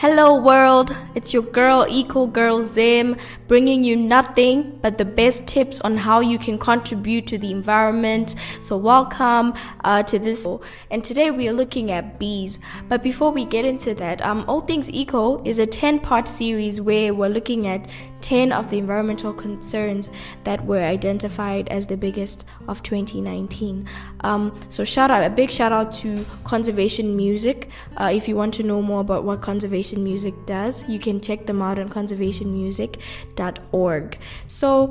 Hello 0.00 0.38
world, 0.38 0.94
it's 1.14 1.32
your 1.32 1.42
girl 1.42 1.86
Eco 1.88 2.26
Girl 2.26 2.62
Zim 2.62 3.16
bringing 3.48 3.82
you 3.82 3.96
nothing 3.96 4.78
but 4.82 4.98
the 4.98 5.06
best 5.06 5.46
tips 5.46 5.80
on 5.80 5.96
how 5.96 6.20
you 6.20 6.38
can 6.38 6.58
contribute 6.58 7.26
to 7.28 7.38
the 7.38 7.50
environment. 7.50 8.34
So 8.60 8.76
welcome 8.76 9.54
uh, 9.84 10.02
to 10.02 10.18
this 10.18 10.46
and 10.90 11.02
today 11.02 11.30
we 11.30 11.48
are 11.48 11.54
looking 11.54 11.90
at 11.90 12.18
bees. 12.18 12.58
But 12.90 13.02
before 13.02 13.30
we 13.30 13.46
get 13.46 13.64
into 13.64 13.94
that, 13.94 14.20
um, 14.20 14.44
All 14.46 14.60
Things 14.60 14.90
Eco 14.90 15.42
is 15.44 15.58
a 15.58 15.66
10 15.66 16.00
part 16.00 16.28
series 16.28 16.78
where 16.78 17.14
we're 17.14 17.30
looking 17.30 17.66
at 17.66 17.88
10 18.26 18.50
of 18.50 18.70
the 18.70 18.78
environmental 18.78 19.32
concerns 19.32 20.10
that 20.42 20.66
were 20.66 20.82
identified 20.82 21.68
as 21.68 21.86
the 21.86 21.96
biggest 21.96 22.44
of 22.66 22.82
2019. 22.82 23.88
Um, 24.22 24.58
so 24.68 24.82
shout 24.82 25.12
out, 25.12 25.22
a 25.22 25.30
big 25.30 25.48
shout 25.48 25.70
out 25.70 25.92
to 26.02 26.26
Conservation 26.42 27.16
Music. 27.16 27.70
Uh, 27.96 28.10
if 28.12 28.26
you 28.26 28.34
want 28.34 28.52
to 28.54 28.64
know 28.64 28.82
more 28.82 29.00
about 29.00 29.22
what 29.22 29.42
Conservation 29.42 30.02
Music 30.02 30.34
does, 30.44 30.82
you 30.88 30.98
can 30.98 31.20
check 31.20 31.46
them 31.46 31.62
out 31.62 31.78
on 31.78 31.88
conservationmusic.org. 31.88 34.18
So 34.48 34.86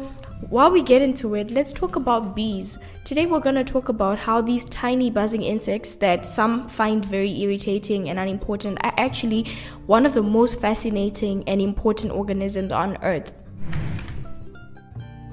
while 0.49 0.71
we 0.71 0.81
get 0.81 1.01
into 1.01 1.35
it, 1.35 1.51
let's 1.51 1.73
talk 1.73 1.97
about 1.97 2.37
bees. 2.37 2.77
Today, 3.05 3.27
we're 3.27 3.39
going 3.39 3.53
to 3.53 3.63
talk 3.63 3.89
about 3.89 4.17
how 4.17 4.41
these 4.41 4.65
tiny 4.65 5.11
buzzing 5.11 5.43
insects 5.43 5.93
that 5.93 6.25
some 6.25 6.67
find 6.67 7.05
very 7.05 7.39
irritating 7.39 8.09
and 8.09 8.17
unimportant 8.17 8.79
are 8.83 8.95
actually 8.97 9.45
one 9.85 10.07
of 10.07 10.15
the 10.15 10.23
most 10.23 10.59
fascinating 10.59 11.43
and 11.47 11.61
important 11.61 12.11
organisms 12.11 12.71
on 12.71 12.97
Earth. 13.03 13.31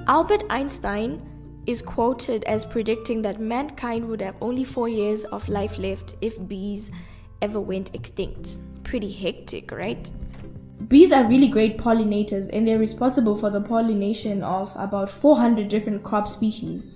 Albert 0.06 0.42
Einstein 0.50 1.26
is 1.66 1.80
quoted 1.80 2.44
as 2.44 2.66
predicting 2.66 3.22
that 3.22 3.40
mankind 3.40 4.06
would 4.06 4.20
have 4.20 4.36
only 4.42 4.64
four 4.64 4.90
years 4.90 5.24
of 5.24 5.48
life 5.48 5.78
left 5.78 6.14
if 6.20 6.46
bees 6.46 6.90
ever 7.40 7.58
went 7.58 7.94
extinct. 7.94 8.60
Pretty 8.84 9.10
hectic, 9.10 9.72
right? 9.72 10.10
Bees 10.88 11.10
are 11.10 11.24
really 11.24 11.48
great 11.48 11.78
pollinators 11.78 12.50
and 12.52 12.68
they're 12.68 12.78
responsible 12.78 13.34
for 13.34 13.48
the 13.48 13.62
pollination 13.62 14.42
of 14.42 14.76
about 14.76 15.08
400 15.08 15.68
different 15.68 16.02
crop 16.02 16.28
species, 16.28 16.86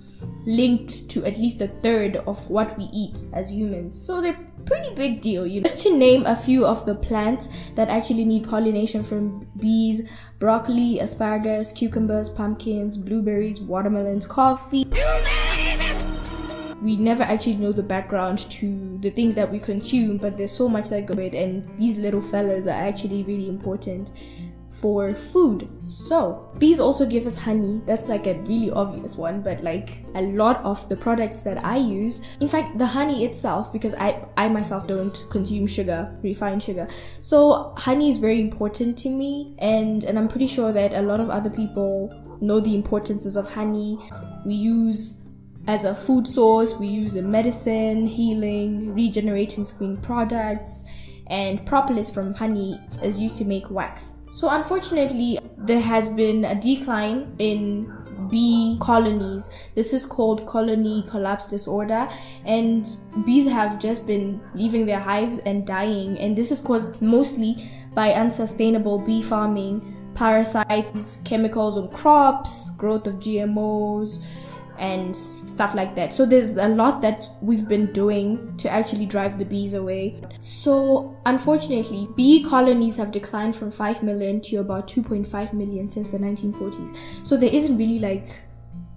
linked 0.45 1.09
to 1.09 1.25
at 1.25 1.37
least 1.37 1.61
a 1.61 1.67
third 1.67 2.17
of 2.27 2.49
what 2.49 2.77
we 2.77 2.85
eat 2.93 3.21
as 3.33 3.51
humans. 3.51 3.99
So 3.99 4.21
they're 4.21 4.47
pretty 4.65 4.93
big 4.93 5.21
deal, 5.21 5.47
you 5.47 5.61
know. 5.61 5.69
Just 5.69 5.79
to 5.87 5.97
name 5.97 6.25
a 6.25 6.35
few 6.35 6.65
of 6.65 6.85
the 6.85 6.95
plants 6.95 7.49
that 7.75 7.89
actually 7.89 8.25
need 8.25 8.47
pollination 8.47 9.03
from 9.03 9.47
bees, 9.59 10.09
broccoli, 10.39 10.99
asparagus, 10.99 11.71
cucumbers, 11.71 12.29
pumpkins, 12.29 12.97
blueberries, 12.97 13.61
watermelons, 13.61 14.25
coffee 14.25 14.85
we 16.81 16.95
never 16.95 17.23
actually 17.23 17.57
know 17.57 17.71
the 17.71 17.83
background 17.83 18.39
to 18.51 18.97
the 18.99 19.09
things 19.09 19.35
that 19.35 19.51
we 19.51 19.59
consume, 19.59 20.17
but 20.17 20.37
there's 20.37 20.51
so 20.51 20.69
much 20.69 20.89
that 20.89 21.05
goes 21.05 21.17
it, 21.17 21.33
and 21.33 21.65
these 21.77 21.97
little 21.97 22.21
fellas 22.21 22.67
are 22.67 22.69
actually 22.69 23.23
really 23.23 23.49
important 23.49 24.11
for 24.81 25.15
food. 25.15 25.67
So, 25.83 26.51
bees 26.59 26.79
also 26.79 27.05
give 27.05 27.25
us 27.25 27.37
honey. 27.37 27.81
That's 27.85 28.07
like 28.07 28.27
a 28.27 28.35
really 28.41 28.69
obvious 28.71 29.17
one, 29.17 29.41
but 29.41 29.63
like 29.63 30.03
a 30.15 30.21
lot 30.21 30.63
of 30.63 30.87
the 30.89 30.95
products 30.95 31.41
that 31.41 31.63
I 31.65 31.77
use, 31.77 32.21
in 32.39 32.47
fact, 32.47 32.77
the 32.77 32.85
honey 32.85 33.25
itself, 33.25 33.73
because 33.73 33.95
I, 33.95 34.25
I 34.37 34.47
myself 34.49 34.87
don't 34.87 35.25
consume 35.29 35.67
sugar, 35.67 36.15
refined 36.21 36.61
sugar. 36.61 36.87
So, 37.21 37.73
honey 37.77 38.09
is 38.09 38.17
very 38.17 38.39
important 38.39 38.97
to 38.99 39.09
me, 39.09 39.55
and, 39.59 40.03
and 40.03 40.17
I'm 40.17 40.27
pretty 40.27 40.47
sure 40.47 40.71
that 40.71 40.93
a 40.93 41.01
lot 41.01 41.19
of 41.19 41.29
other 41.29 41.49
people 41.49 42.13
know 42.39 42.59
the 42.59 42.75
importances 42.75 43.35
of 43.35 43.51
honey. 43.51 43.97
We 44.45 44.53
use 44.53 45.19
as 45.67 45.83
a 45.83 45.95
food 45.95 46.27
source, 46.27 46.75
we 46.75 46.87
use 46.87 47.15
in 47.15 47.29
medicine, 47.29 48.05
healing, 48.05 48.93
regenerating 48.93 49.65
skin 49.65 49.97
products, 49.97 50.85
and 51.27 51.65
propolis 51.65 52.09
from 52.09 52.33
honey 52.35 52.79
is 53.03 53.19
used 53.19 53.37
to 53.37 53.45
make 53.45 53.69
wax. 53.69 54.13
So, 54.31 54.49
unfortunately, 54.49 55.39
there 55.57 55.81
has 55.81 56.09
been 56.09 56.45
a 56.45 56.55
decline 56.55 57.33
in 57.39 57.91
bee 58.29 58.77
colonies. 58.79 59.49
This 59.75 59.93
is 59.93 60.05
called 60.05 60.45
colony 60.45 61.03
collapse 61.09 61.49
disorder, 61.49 62.07
and 62.45 62.87
bees 63.25 63.47
have 63.47 63.79
just 63.79 64.05
been 64.05 64.41
leaving 64.53 64.85
their 64.85 64.99
hives 64.99 65.39
and 65.39 65.65
dying, 65.65 66.19
and 66.19 66.37
this 66.37 66.51
is 66.51 66.61
caused 66.61 67.01
mostly 67.01 67.69
by 67.93 68.13
unsustainable 68.13 68.99
bee 68.99 69.21
farming, 69.21 69.93
parasites, 70.13 71.21
chemicals 71.23 71.77
on 71.77 71.89
crops, 71.89 72.71
growth 72.71 73.07
of 73.07 73.15
GMOs 73.15 74.23
and 74.77 75.15
stuff 75.15 75.73
like 75.75 75.95
that. 75.95 76.13
So 76.13 76.25
there's 76.25 76.55
a 76.55 76.67
lot 76.67 77.01
that 77.01 77.25
we've 77.41 77.67
been 77.67 77.91
doing 77.93 78.55
to 78.57 78.69
actually 78.69 79.05
drive 79.05 79.37
the 79.39 79.45
bees 79.45 79.73
away. 79.73 80.21
So 80.43 81.17
unfortunately, 81.25 82.07
bee 82.15 82.43
colonies 82.43 82.97
have 82.97 83.11
declined 83.11 83.55
from 83.55 83.71
5 83.71 84.03
million 84.03 84.41
to 84.41 84.57
about 84.57 84.87
2.5 84.87 85.53
million 85.53 85.87
since 85.87 86.09
the 86.09 86.17
1940s. 86.17 86.95
So 87.23 87.37
there 87.37 87.53
isn't 87.53 87.77
really 87.77 87.99
like 87.99 88.27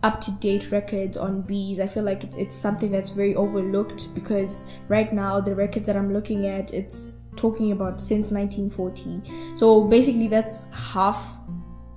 up 0.02 0.20
to 0.22 0.30
date 0.32 0.70
records 0.70 1.16
on 1.16 1.42
bees. 1.42 1.80
I 1.80 1.86
feel 1.86 2.04
like 2.04 2.24
it's, 2.24 2.36
it's 2.36 2.56
something 2.56 2.90
that's 2.90 3.10
very 3.10 3.34
overlooked 3.34 4.14
because 4.14 4.66
right 4.88 5.12
now 5.12 5.40
the 5.40 5.54
records 5.54 5.86
that 5.86 5.96
I'm 5.96 6.12
looking 6.12 6.46
at, 6.46 6.72
it's 6.72 7.16
talking 7.36 7.72
about 7.72 8.00
since 8.00 8.30
1940. 8.30 9.56
So 9.56 9.84
basically 9.84 10.28
that's 10.28 10.66
half 10.72 11.38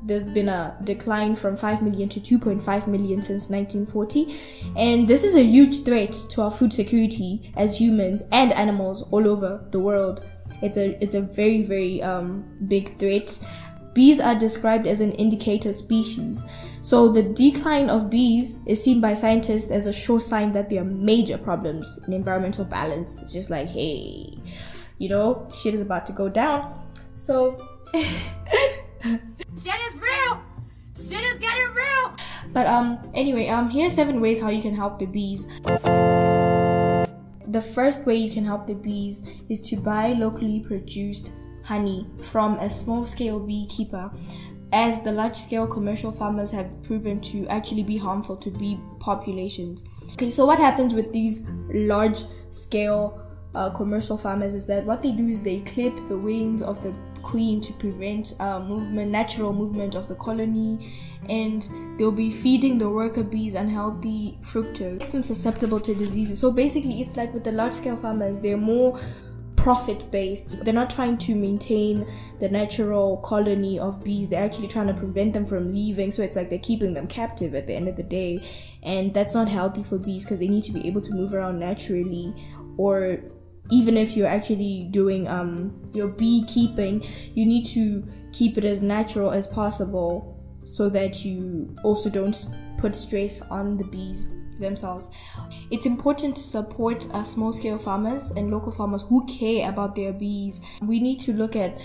there's 0.06 0.26
been 0.26 0.50
a 0.50 0.76
decline 0.84 1.36
from 1.36 1.56
5 1.56 1.82
million 1.82 2.10
to 2.10 2.20
2.5 2.20 2.88
million 2.88 3.22
since 3.22 3.50
1940 3.50 4.36
and 4.76 5.08
this 5.08 5.24
is 5.24 5.36
a 5.36 5.44
huge 5.44 5.84
threat 5.84 6.12
to 6.32 6.42
our 6.42 6.52
food 6.52 6.74
security 6.74 7.52
as 7.56 7.80
humans 7.80 8.24
and 8.32 8.52
animals 8.54 9.04
all 9.12 9.28
over 9.28 9.66
the 9.72 9.80
world. 9.80 10.26
It's 10.62 10.78
a 10.78 11.02
it's 11.04 11.16
a 11.16 11.22
very 11.22 11.62
very 11.62 12.02
um, 12.02 12.46
big 12.68 12.98
threat. 12.98 13.40
Bees 13.94 14.20
are 14.20 14.36
described 14.36 14.88
as 14.88 15.02
an 15.02 15.12
indicator 15.14 15.72
species. 15.72 16.44
So 16.82 17.10
the 17.10 17.24
decline 17.24 17.90
of 17.90 18.10
bees 18.10 18.58
is 18.66 18.84
seen 18.84 19.00
by 19.00 19.14
scientists 19.14 19.72
as 19.72 19.86
a 19.86 19.94
sure 19.94 20.20
sign 20.20 20.52
that 20.54 20.70
there 20.70 20.82
are 20.82 20.86
major 20.86 21.38
problems 21.38 22.00
in 22.08 22.14
environmental 22.14 22.66
balance. 22.66 23.22
It's 23.22 23.32
just 23.32 23.50
like 23.50 23.70
hey 23.70 24.38
you 24.98 25.10
know 25.10 25.48
shit 25.54 25.74
is 25.74 25.82
about 25.82 26.06
to 26.08 26.14
go 26.14 26.28
down. 26.28 26.82
So 27.16 27.66
Shit 29.64 29.76
is 29.88 29.96
real! 29.96 30.42
Shit 30.98 31.24
is 31.24 31.40
getting 31.40 31.74
real! 31.74 32.14
But 32.52 32.66
um 32.66 33.00
anyway, 33.14 33.48
um 33.48 33.70
here's 33.70 33.94
seven 33.94 34.20
ways 34.20 34.42
how 34.42 34.50
you 34.50 34.62
can 34.62 34.76
help 34.76 35.00
the 35.00 35.06
bees. 35.06 35.48
The 37.48 37.62
first 37.62 38.06
way 38.06 38.16
you 38.16 38.30
can 38.30 38.44
help 38.44 38.68
the 38.68 38.74
bees 38.74 39.24
is 39.48 39.62
to 39.70 39.78
buy 39.78 40.14
locally 40.14 40.60
produced 40.60 41.32
honey 41.64 42.06
from 42.20 42.60
a 42.60 42.70
small 42.70 43.06
scale 43.06 43.40
beekeeper 43.40 44.12
as 44.74 45.02
the 45.04 45.14
large 45.14 45.38
scale 45.38 45.66
commercial 45.66 46.12
farmers 46.12 46.52
have 46.52 46.84
proven 46.84 47.22
to 47.22 47.48
actually 47.48 47.84
be 47.84 47.96
harmful 47.96 48.36
to 48.36 48.52
bee 48.52 48.78
populations. 49.00 49.86
Okay, 50.14 50.30
so 50.30 50.46
what 50.46 50.60
happens 50.60 50.94
with 50.94 51.14
these 51.14 51.46
large 51.74 52.24
scale 52.52 53.22
uh, 53.56 53.70
commercial 53.70 54.18
farmers 54.18 54.56
is 54.56 54.68
that 54.68 54.84
what 54.84 55.02
they 55.02 55.12
do 55.12 55.28
is 55.30 55.42
they 55.42 55.62
clip 55.62 55.96
the 56.10 56.18
wings 56.18 56.62
of 56.62 56.84
the 56.84 56.94
queen 57.24 57.62
to 57.62 57.74
prevent 57.74 58.36
uh, 58.40 58.60
movement, 58.60 59.12
natural 59.12 59.54
movement 59.54 59.96
of 59.96 60.08
the 60.08 60.16
colony, 60.16 60.94
and 61.30 61.70
they'll 61.98 62.12
be 62.12 62.30
feeding 62.30 62.78
the 62.78 62.90
worker 62.90 63.24
bees 63.24 63.54
unhealthy 63.54 64.38
fructose, 64.42 65.00
makes 65.00 65.10
them 65.10 65.24
susceptible 65.24 65.80
to 65.80 65.96
diseases. 65.96 66.40
So 66.40 66.52
basically, 66.52 67.02
it's 67.02 67.18
like 67.18 67.34
with 67.34 67.44
the 67.44 67.52
large 67.52 67.74
scale 67.74 67.98
farmers, 67.98 68.40
they're 68.40 68.58
more 68.58 69.00
profit 69.64 70.12
based. 70.12 70.66
They're 70.66 70.74
not 70.74 70.90
trying 70.90 71.18
to 71.20 71.36
maintain 71.36 72.06
the 72.42 72.50
natural 72.50 73.18
colony 73.18 73.80
of 73.80 74.04
bees. 74.04 74.28
They're 74.28 74.44
actually 74.44 74.68
trying 74.68 74.88
to 74.88 74.94
prevent 74.94 75.34
them 75.34 75.46
from 75.46 75.74
leaving. 75.74 76.12
So 76.12 76.22
it's 76.22 76.36
like 76.36 76.50
they're 76.50 76.60
keeping 76.60 76.94
them 76.94 77.08
captive 77.08 77.56
at 77.56 77.66
the 77.68 77.74
end 77.74 77.88
of 77.88 77.96
the 77.96 78.04
day. 78.04 78.44
And 78.84 79.14
that's 79.14 79.34
not 79.34 79.48
healthy 79.48 79.82
for 79.82 79.98
bees 79.98 80.26
because 80.26 80.40
they 80.40 80.50
need 80.50 80.66
to 80.66 80.74
be 80.74 80.86
able 80.86 81.00
to 81.02 81.14
move 81.14 81.34
around 81.34 81.60
naturally 81.60 82.36
or 82.78 83.22
even 83.70 83.98
if 83.98 84.16
you're 84.16 84.28
actually 84.28 84.88
doing 84.92 85.28
um, 85.28 85.74
your 85.94 86.08
beekeeping, 86.08 87.04
you 87.34 87.46
need 87.46 87.66
to 87.66 88.04
keep 88.32 88.58
it 88.58 88.66
as 88.66 88.82
natural 88.82 89.32
as 89.32 89.48
possible 89.48 90.40
so 90.64 90.90
that 90.90 91.26
you 91.26 91.76
also 91.84 92.10
don't 92.10 92.48
put 92.78 92.96
stress 92.96 93.42
on 93.44 93.78
the 93.78 93.84
bees 93.86 94.30
themselves. 94.60 95.10
It's 95.72 95.86
important 95.86 96.36
to 96.36 96.44
support 96.44 97.08
uh, 97.14 97.24
small 97.24 97.54
scale 97.54 97.78
farmers 97.78 98.32
and 98.32 98.52
local 98.52 98.72
farmers 98.72 99.04
who 99.04 99.26
care 99.26 99.70
about 99.70 99.96
their 99.96 100.14
bees. 100.14 100.62
We 100.82 101.00
need 101.00 101.20
to 101.22 101.34
look 101.34 101.56
at 101.56 101.80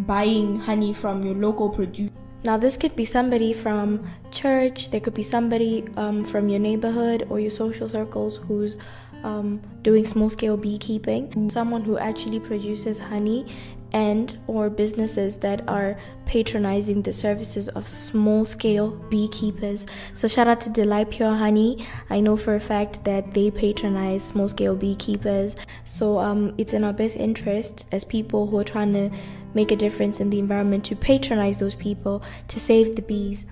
buying 0.00 0.56
honey 0.56 0.92
from 0.92 1.22
your 1.22 1.34
local 1.34 1.70
producer. 1.70 2.12
Now, 2.42 2.56
this 2.56 2.78
could 2.78 2.96
be 2.96 3.04
somebody 3.04 3.52
from 3.52 4.08
church, 4.30 4.90
there 4.90 5.00
could 5.00 5.12
be 5.12 5.22
somebody 5.22 5.84
um, 5.96 6.24
from 6.24 6.48
your 6.48 6.58
neighborhood 6.58 7.26
or 7.28 7.38
your 7.38 7.50
social 7.50 7.86
circles 7.86 8.38
who's 8.38 8.76
um, 9.24 9.60
doing 9.82 10.06
small 10.06 10.30
scale 10.30 10.56
beekeeping, 10.56 11.50
someone 11.50 11.82
who 11.82 11.98
actually 11.98 12.40
produces 12.40 12.98
honey 12.98 13.46
and 13.92 14.38
or 14.46 14.70
businesses 14.70 15.36
that 15.36 15.66
are 15.68 15.98
patronizing 16.26 17.02
the 17.02 17.12
services 17.12 17.68
of 17.70 17.88
small 17.88 18.44
scale 18.44 18.90
beekeepers. 19.10 19.86
So 20.14 20.28
shout 20.28 20.48
out 20.48 20.60
to 20.62 20.70
Delight 20.70 21.10
Pure 21.10 21.34
Honey. 21.34 21.86
I 22.08 22.20
know 22.20 22.36
for 22.36 22.54
a 22.54 22.60
fact 22.60 23.04
that 23.04 23.34
they 23.34 23.50
patronize 23.50 24.22
small 24.22 24.48
scale 24.48 24.76
beekeepers. 24.76 25.56
So 25.84 26.18
um, 26.18 26.54
it's 26.56 26.72
in 26.72 26.84
our 26.84 26.92
best 26.92 27.16
interest 27.16 27.86
as 27.92 28.04
people 28.04 28.46
who 28.46 28.58
are 28.58 28.64
trying 28.64 28.92
to 28.92 29.10
make 29.54 29.72
a 29.72 29.76
difference 29.76 30.20
in 30.20 30.30
the 30.30 30.38
environment, 30.38 30.84
to 30.84 30.94
patronize 30.96 31.58
those 31.58 31.74
people, 31.74 32.22
to 32.48 32.60
save 32.60 32.94
the 32.94 33.02
bees. 33.02 33.46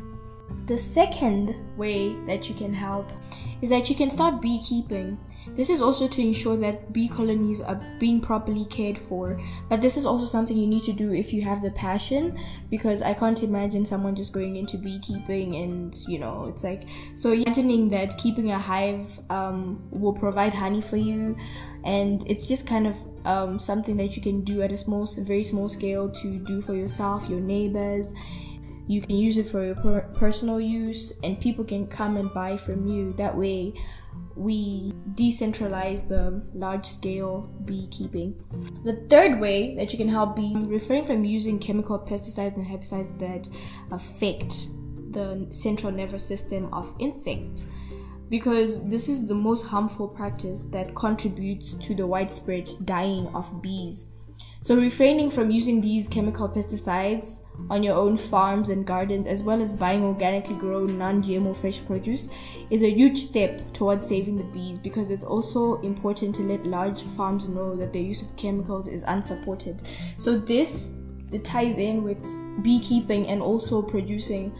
The 0.66 0.78
second 0.78 1.56
way 1.76 2.14
that 2.26 2.48
you 2.48 2.54
can 2.54 2.72
help 2.72 3.10
is 3.62 3.70
that 3.70 3.88
you 3.90 3.96
can 3.96 4.10
start 4.10 4.40
beekeeping. 4.40 5.18
This 5.54 5.70
is 5.70 5.80
also 5.80 6.06
to 6.08 6.20
ensure 6.20 6.56
that 6.58 6.92
bee 6.92 7.08
colonies 7.08 7.60
are 7.60 7.80
being 7.98 8.20
properly 8.20 8.66
cared 8.66 8.98
for. 8.98 9.40
But 9.68 9.80
this 9.80 9.96
is 9.96 10.04
also 10.06 10.26
something 10.26 10.56
you 10.56 10.66
need 10.66 10.82
to 10.84 10.92
do 10.92 11.12
if 11.12 11.32
you 11.32 11.42
have 11.42 11.62
the 11.62 11.70
passion, 11.70 12.38
because 12.70 13.02
I 13.02 13.14
can't 13.14 13.42
imagine 13.42 13.84
someone 13.84 14.14
just 14.14 14.32
going 14.32 14.56
into 14.56 14.76
beekeeping 14.76 15.56
and 15.56 15.96
you 16.06 16.18
know, 16.18 16.46
it's 16.48 16.64
like 16.64 16.84
so 17.14 17.32
imagining 17.32 17.88
that 17.90 18.16
keeping 18.18 18.50
a 18.50 18.58
hive 18.58 19.20
um, 19.30 19.82
will 19.90 20.12
provide 20.12 20.54
honey 20.54 20.80
for 20.80 20.96
you, 20.96 21.36
and 21.84 22.24
it's 22.28 22.46
just 22.46 22.66
kind 22.66 22.86
of 22.86 22.96
um, 23.24 23.58
something 23.58 23.96
that 23.96 24.16
you 24.16 24.22
can 24.22 24.42
do 24.42 24.62
at 24.62 24.72
a 24.72 24.78
small, 24.78 25.06
very 25.18 25.42
small 25.42 25.68
scale 25.68 26.10
to 26.10 26.38
do 26.38 26.60
for 26.60 26.74
yourself, 26.74 27.28
your 27.28 27.40
neighbors 27.40 28.14
you 28.88 29.02
can 29.02 29.16
use 29.16 29.36
it 29.36 29.46
for 29.46 29.64
your 29.64 29.74
per- 29.74 30.08
personal 30.14 30.60
use 30.60 31.12
and 31.22 31.38
people 31.38 31.64
can 31.64 31.86
come 31.86 32.16
and 32.16 32.32
buy 32.32 32.56
from 32.56 32.86
you 32.86 33.12
that 33.12 33.36
way 33.36 33.74
we 34.34 34.92
decentralize 35.14 36.08
the 36.08 36.42
large 36.54 36.86
scale 36.86 37.50
beekeeping. 37.64 38.34
The 38.84 39.04
third 39.08 39.40
way 39.40 39.74
that 39.74 39.92
you 39.92 39.98
can 39.98 40.08
help 40.08 40.36
bees 40.36 40.68
refrain 40.68 41.04
from 41.04 41.24
using 41.24 41.58
chemical 41.58 41.98
pesticides 41.98 42.56
and 42.56 42.66
herbicides 42.66 43.18
that 43.18 43.48
affect 43.90 44.68
the 45.12 45.46
central 45.50 45.92
nervous 45.92 46.24
system 46.24 46.72
of 46.72 46.94
insects 46.98 47.66
because 48.28 48.86
this 48.88 49.08
is 49.08 49.26
the 49.26 49.34
most 49.34 49.66
harmful 49.66 50.06
practice 50.06 50.64
that 50.64 50.94
contributes 50.94 51.74
to 51.74 51.94
the 51.94 52.06
widespread 52.06 52.68
dying 52.84 53.26
of 53.34 53.62
bees. 53.62 54.06
So, 54.62 54.76
refraining 54.76 55.30
from 55.30 55.50
using 55.50 55.80
these 55.80 56.08
chemical 56.08 56.48
pesticides 56.48 57.40
on 57.70 57.82
your 57.82 57.96
own 57.96 58.16
farms 58.16 58.68
and 58.68 58.86
gardens, 58.86 59.26
as 59.26 59.42
well 59.42 59.60
as 59.60 59.72
buying 59.72 60.04
organically 60.04 60.56
grown 60.56 60.98
non 60.98 61.22
GMO 61.22 61.56
fresh 61.56 61.84
produce, 61.84 62.28
is 62.70 62.82
a 62.82 62.90
huge 62.90 63.18
step 63.18 63.72
towards 63.72 64.08
saving 64.08 64.36
the 64.36 64.44
bees 64.44 64.78
because 64.78 65.10
it's 65.10 65.24
also 65.24 65.80
important 65.80 66.34
to 66.36 66.42
let 66.42 66.64
large 66.66 67.02
farms 67.02 67.48
know 67.48 67.76
that 67.76 67.92
their 67.92 68.02
use 68.02 68.22
of 68.22 68.34
chemicals 68.36 68.88
is 68.88 69.02
unsupported. 69.04 69.82
So, 70.18 70.38
this 70.38 70.92
ties 71.42 71.76
in 71.76 72.02
with 72.02 72.22
beekeeping 72.62 73.28
and 73.28 73.42
also 73.42 73.82
producing 73.82 74.54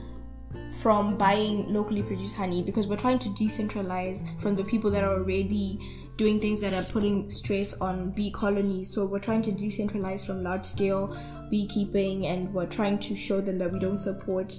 from 0.73 1.17
buying 1.17 1.73
locally 1.73 2.03
produced 2.03 2.37
honey 2.37 2.63
because 2.63 2.87
we're 2.87 2.97
trying 2.97 3.19
to 3.19 3.29
decentralize 3.31 4.23
from 4.41 4.55
the 4.55 4.65
people 4.65 4.91
that 4.91 5.03
are 5.03 5.15
already 5.15 5.79
doing 6.17 6.41
things 6.41 6.61
that 6.61 6.75
are 6.75 6.83
putting 6.91 7.31
stress 7.31 7.75
on 7.75 8.11
bee 8.11 8.31
colonies. 8.31 8.91
So 8.91 9.07
we're 9.07 9.21
trying 9.21 9.43
to 9.43 9.53
decentralize 9.53 10.27
from 10.27 10.43
large 10.43 10.65
scale 10.65 11.17
beekeeping 11.51 12.27
and 12.27 12.53
we're 12.53 12.67
trying 12.67 12.99
to 13.01 13.15
show 13.15 13.41
them 13.41 13.59
that 13.59 13.73
we 13.73 13.79
don't 13.79 14.01
support 14.01 14.59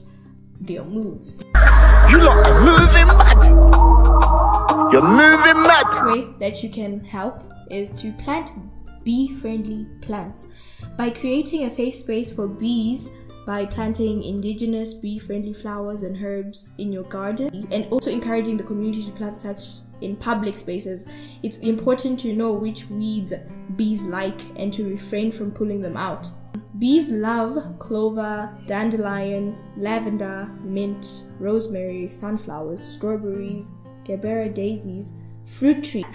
their 0.60 0.84
moves. 0.84 1.44
You 2.10 2.24
lot 2.24 2.46
are 2.46 2.60
moving 2.62 3.08
mad. 3.08 3.46
You're 4.92 5.02
moving 5.02 5.64
mad. 5.64 5.86
The 5.92 6.04
way 6.06 6.28
that 6.40 6.64
you 6.64 6.70
can 6.70 7.04
help 7.04 7.44
is 7.70 7.92
to 8.02 8.12
plant 8.14 8.52
bee 9.04 9.34
friendly 9.36 9.88
plants. 10.02 10.48
By 10.98 11.12
creating 11.12 11.64
a 11.64 11.70
safe 11.70 11.94
space 11.94 12.34
for 12.34 12.48
bees 12.48 13.10
by 13.50 13.66
planting 13.66 14.22
indigenous 14.22 14.94
bee 14.94 15.18
friendly 15.18 15.54
flowers 15.54 16.04
and 16.04 16.24
herbs 16.24 16.74
in 16.78 16.94
your 16.94 17.06
garden 17.06 17.68
and 17.72 17.88
also 17.90 18.12
encouraging 18.12 18.58
the 18.58 18.64
community 18.64 19.02
to 19.02 19.12
plant 19.14 19.40
such 19.40 19.70
in 20.02 20.16
public 20.16 20.56
spaces. 20.56 21.04
It's 21.42 21.58
important 21.58 22.20
to 22.20 22.34
know 22.34 22.54
which 22.54 22.92
weeds 22.92 23.34
bees 23.76 24.04
like 24.04 24.40
and 24.56 24.72
to 24.74 24.88
refrain 24.88 25.32
from 25.32 25.50
pulling 25.50 25.82
them 25.82 25.98
out. 25.98 26.28
Bees 26.78 27.10
love 27.10 27.80
clover, 27.80 28.56
dandelion, 28.68 29.58
lavender, 29.76 30.48
mint, 30.62 31.24
rosemary, 31.40 32.08
sunflowers, 32.08 32.84
strawberries, 32.84 33.72
gerbera 34.04 34.54
daisies, 34.54 35.12
fruit 35.46 35.84
tree. 35.84 36.06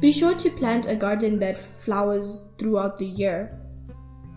Be 0.00 0.12
sure 0.12 0.36
to 0.36 0.48
plant 0.48 0.86
a 0.86 0.94
garden 0.94 1.40
that 1.40 1.58
flowers 1.58 2.44
throughout 2.56 2.98
the 2.98 3.06
year 3.06 3.58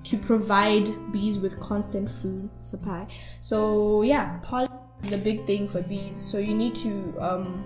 to 0.10 0.18
provide 0.18 0.90
bees 1.12 1.38
with 1.38 1.60
constant 1.60 2.10
food 2.10 2.50
supply. 2.62 3.08
So 3.42 4.02
yeah, 4.02 4.40
pollen 4.42 4.70
is 5.04 5.12
a 5.12 5.18
big 5.18 5.46
thing 5.46 5.68
for 5.68 5.82
bees. 5.82 6.18
So 6.18 6.38
you 6.38 6.56
need 6.56 6.76
to 6.76 7.16
um, 7.20 7.66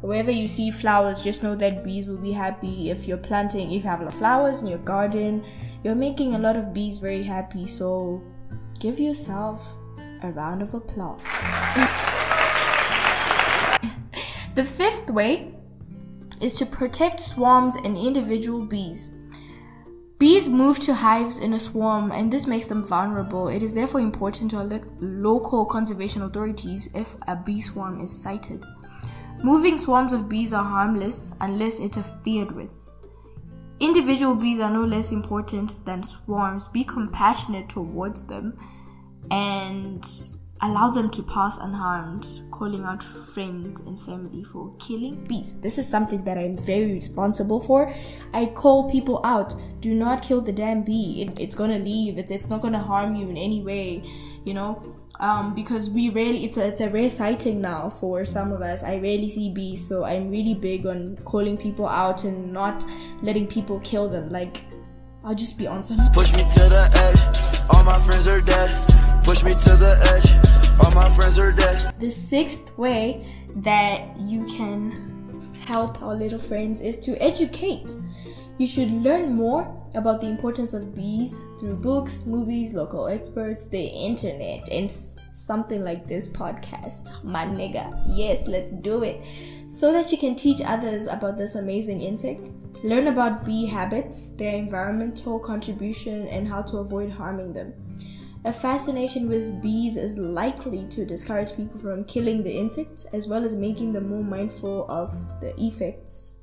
wherever 0.00 0.30
you 0.30 0.48
see 0.48 0.70
flowers, 0.70 1.20
just 1.20 1.42
know 1.42 1.54
that 1.56 1.84
bees 1.84 2.08
will 2.08 2.16
be 2.16 2.32
happy. 2.32 2.90
If 2.90 3.08
you're 3.08 3.18
planting, 3.18 3.72
if 3.72 3.84
you 3.84 3.90
have 3.90 4.14
flowers 4.14 4.62
in 4.62 4.68
your 4.68 4.78
garden, 4.78 5.44
you're 5.82 5.94
making 5.94 6.34
a 6.34 6.38
lot 6.38 6.56
of 6.56 6.72
bees 6.72 6.98
very 6.98 7.22
happy. 7.22 7.66
So 7.66 8.22
give 8.78 9.00
yourself 9.00 9.76
a 10.22 10.30
round 10.30 10.62
of 10.62 10.74
applause. 10.74 11.20
the 14.54 14.64
fifth 14.64 15.10
way 15.10 15.52
is 16.40 16.54
to 16.54 16.66
protect 16.66 17.20
swarms 17.20 17.76
and 17.76 17.96
individual 17.96 18.64
bees. 18.64 19.10
Bees 20.18 20.48
move 20.48 20.78
to 20.80 20.94
hives 20.94 21.38
in 21.38 21.52
a 21.52 21.60
swarm, 21.60 22.10
and 22.10 22.32
this 22.32 22.46
makes 22.46 22.66
them 22.66 22.82
vulnerable. 22.82 23.48
It 23.48 23.62
is 23.62 23.74
therefore 23.74 24.00
important 24.00 24.50
to 24.52 24.62
alert 24.62 24.84
local 24.98 25.66
conservation 25.66 26.22
authorities 26.22 26.88
if 26.94 27.16
a 27.28 27.36
bee 27.36 27.60
swarm 27.60 28.00
is 28.00 28.10
sighted. 28.10 28.64
Moving 29.42 29.76
swarms 29.76 30.14
of 30.14 30.28
bees 30.28 30.54
are 30.54 30.64
harmless 30.64 31.34
unless 31.40 31.78
interfered 31.78 32.52
with. 32.52 32.72
Individual 33.78 34.34
bees 34.34 34.58
are 34.58 34.70
no 34.70 34.84
less 34.84 35.12
important 35.12 35.84
than 35.84 36.02
swarms. 36.02 36.68
Be 36.68 36.82
compassionate 36.82 37.68
towards 37.68 38.22
them 38.22 38.58
and 39.30 40.08
allow 40.62 40.90
them 40.90 41.10
to 41.10 41.22
pass 41.22 41.58
unharmed, 41.58 42.26
calling 42.50 42.84
out 42.84 43.02
friends 43.02 43.80
and 43.80 44.00
family 44.00 44.42
for 44.44 44.74
killing 44.78 45.24
bees. 45.26 45.54
This 45.60 45.78
is 45.78 45.88
something 45.88 46.24
that 46.24 46.38
I'm 46.38 46.56
very 46.56 46.92
responsible 46.92 47.60
for. 47.60 47.92
I 48.32 48.46
call 48.46 48.90
people 48.90 49.20
out. 49.24 49.54
Do 49.80 49.94
not 49.94 50.22
kill 50.22 50.40
the 50.40 50.52
damn 50.52 50.82
bee. 50.82 51.22
It, 51.22 51.38
it's 51.38 51.54
gonna 51.54 51.78
leave. 51.78 52.18
It's, 52.18 52.30
it's 52.30 52.48
not 52.48 52.62
gonna 52.62 52.82
harm 52.82 53.14
you 53.14 53.28
in 53.28 53.36
any 53.36 53.62
way, 53.62 54.02
you 54.44 54.54
know? 54.54 54.94
Um, 55.18 55.54
because 55.54 55.90
we 55.90 56.10
rarely, 56.10 56.44
it's 56.44 56.58
a, 56.58 56.66
it's 56.66 56.80
a 56.80 56.90
rare 56.90 57.08
sighting 57.08 57.60
now 57.60 57.88
for 57.88 58.24
some 58.24 58.52
of 58.52 58.60
us. 58.60 58.82
I 58.82 58.96
rarely 58.96 59.30
see 59.30 59.50
bees, 59.50 59.86
so 59.86 60.04
I'm 60.04 60.30
really 60.30 60.54
big 60.54 60.86
on 60.86 61.18
calling 61.24 61.56
people 61.56 61.88
out 61.88 62.24
and 62.24 62.52
not 62.52 62.84
letting 63.22 63.46
people 63.46 63.80
kill 63.80 64.08
them. 64.10 64.28
Like, 64.28 64.62
I'll 65.24 65.34
just 65.34 65.58
be 65.58 65.66
on 65.66 65.82
some. 65.82 65.98
Push 66.12 66.32
me 66.32 66.38
to 66.38 66.60
the 66.60 66.90
edge. 66.94 67.70
All 67.70 67.82
my 67.82 67.98
friends 67.98 68.28
are 68.28 68.40
dead. 68.42 69.05
Push 69.26 69.42
me 69.42 69.54
to 69.54 69.70
the 69.70 69.98
edge. 70.14 70.78
All 70.80 70.92
my 70.92 71.10
friends 71.10 71.36
are 71.36 71.50
dead. 71.50 71.92
The 71.98 72.12
sixth 72.12 72.78
way 72.78 73.26
that 73.56 74.16
you 74.20 74.44
can 74.44 75.52
help 75.66 76.00
our 76.00 76.14
little 76.14 76.38
friends 76.38 76.80
is 76.80 77.00
to 77.00 77.20
educate. 77.20 77.92
You 78.58 78.68
should 78.68 78.92
learn 78.92 79.34
more 79.34 79.66
about 79.96 80.20
the 80.20 80.28
importance 80.28 80.74
of 80.74 80.94
bees 80.94 81.40
through 81.58 81.74
books, 81.74 82.24
movies, 82.24 82.72
local 82.72 83.08
experts, 83.08 83.66
the 83.66 83.84
internet, 83.84 84.68
and 84.68 84.88
something 85.32 85.82
like 85.82 86.06
this 86.06 86.28
podcast. 86.28 87.24
My 87.24 87.44
nigga. 87.44 88.00
Yes, 88.06 88.46
let's 88.46 88.70
do 88.70 89.02
it. 89.02 89.20
So 89.66 89.92
that 89.92 90.12
you 90.12 90.18
can 90.18 90.36
teach 90.36 90.60
others 90.64 91.08
about 91.08 91.36
this 91.36 91.56
amazing 91.56 92.00
insect 92.00 92.50
Learn 92.82 93.06
about 93.06 93.44
bee 93.44 93.66
habits, 93.66 94.28
their 94.36 94.54
environmental 94.54 95.40
contribution, 95.40 96.28
and 96.28 96.46
how 96.46 96.62
to 96.62 96.78
avoid 96.78 97.10
harming 97.10 97.52
them. 97.52 97.72
A 98.46 98.52
fascination 98.52 99.28
with 99.28 99.60
bees 99.60 99.96
is 99.96 100.18
likely 100.18 100.86
to 100.90 101.04
discourage 101.04 101.56
people 101.56 101.80
from 101.80 102.04
killing 102.04 102.44
the 102.44 102.56
insects 102.56 103.04
as 103.06 103.26
well 103.26 103.44
as 103.44 103.56
making 103.56 103.92
them 103.92 104.08
more 104.08 104.22
mindful 104.22 104.88
of 104.88 105.10
the 105.40 105.52
effects 105.60 106.34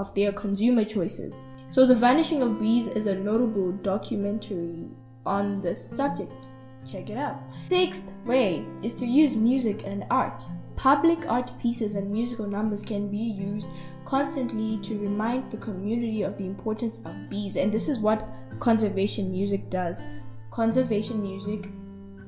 of 0.00 0.12
their 0.16 0.32
consumer 0.32 0.84
choices. 0.84 1.36
So, 1.70 1.86
The 1.86 1.94
Vanishing 1.94 2.42
of 2.42 2.58
Bees 2.58 2.88
is 2.88 3.06
a 3.06 3.14
notable 3.14 3.70
documentary 3.70 4.88
on 5.24 5.60
the 5.60 5.76
subject. 5.76 6.48
Check 6.84 7.08
it 7.08 7.16
out. 7.16 7.38
Sixth 7.68 8.10
way 8.24 8.64
is 8.82 8.94
to 8.94 9.06
use 9.06 9.36
music 9.36 9.86
and 9.86 10.06
art. 10.10 10.44
Public 10.74 11.30
art 11.30 11.52
pieces 11.60 11.94
and 11.94 12.10
musical 12.10 12.48
numbers 12.48 12.82
can 12.82 13.12
be 13.12 13.16
used 13.16 13.68
constantly 14.04 14.78
to 14.78 14.98
remind 14.98 15.52
the 15.52 15.56
community 15.58 16.22
of 16.22 16.36
the 16.36 16.46
importance 16.46 16.98
of 17.04 17.30
bees, 17.30 17.54
and 17.54 17.70
this 17.70 17.88
is 17.88 18.00
what 18.00 18.28
conservation 18.58 19.30
music 19.30 19.70
does. 19.70 20.02
Conservation 20.50 21.22
music 21.22 21.68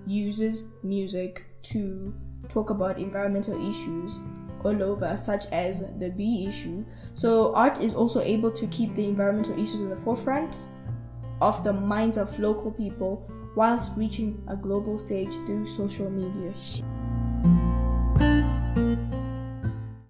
uses 0.07 0.69
music 0.83 1.47
to 1.63 2.15
talk 2.49 2.71
about 2.71 2.99
environmental 2.99 3.55
issues 3.69 4.21
all 4.65 4.83
over, 4.83 5.17
such 5.17 5.47
as 5.47 5.93
the 5.99 6.11
bee 6.11 6.47
issue. 6.47 6.85
So, 7.15 7.55
art 7.55 7.81
is 7.81 7.95
also 7.95 8.21
able 8.21 8.51
to 8.53 8.67
keep 8.67 8.95
the 8.95 9.07
environmental 9.07 9.55
issues 9.55 9.81
in 9.81 9.89
the 9.89 9.97
forefront 9.97 10.71
of 11.41 11.65
the 11.65 11.73
minds 11.73 12.19
of 12.19 12.39
local 12.39 12.71
people 12.71 13.27
whilst 13.57 13.97
reaching 13.97 14.43
a 14.49 14.57
global 14.57 14.99
stage 14.99 15.35
through 15.47 15.67
social 15.67 16.11
media. 16.11 16.53